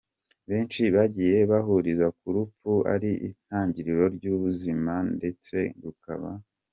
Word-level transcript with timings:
Benshi 0.49 0.81
bagiye 0.95 1.37
bahuriza 1.51 2.07
ko 2.17 2.23
urupfu 2.31 2.71
ari 2.93 3.11
itangiriro 3.29 4.03
ry’ubuzima 4.15 4.93
ndetse 5.17 5.57
rukaba. 5.83 6.29